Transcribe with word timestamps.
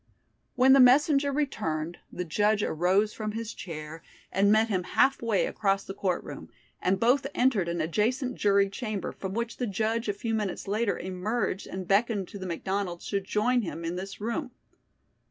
When 0.55 0.73
the 0.73 0.79
messenger 0.79 1.31
returned 1.31 1.99
the 2.11 2.25
judge 2.25 2.63
arose 2.63 3.13
from 3.13 3.33
his 3.33 3.53
chair 3.53 4.01
and 4.31 4.51
met 4.51 4.67
him 4.67 4.81
half 4.81 5.21
way 5.21 5.45
across 5.45 5.83
the 5.83 5.93
court 5.93 6.23
room, 6.23 6.49
and 6.81 6.99
both 6.99 7.27
entered 7.35 7.69
an 7.69 7.81
adjacent 7.81 8.33
jury 8.33 8.67
chamber, 8.67 9.11
from 9.11 9.35
which 9.35 9.57
the 9.57 9.67
judge 9.67 10.09
a 10.09 10.13
few 10.13 10.33
minutes 10.33 10.67
later 10.67 10.97
emerged 10.97 11.67
and 11.67 11.87
beckoned 11.87 12.29
to 12.29 12.39
the 12.39 12.47
McDonalds 12.47 13.09
to 13.11 13.19
join 13.19 13.61
him 13.61 13.85
in 13.85 13.95
this 13.95 14.19
room. 14.19 14.49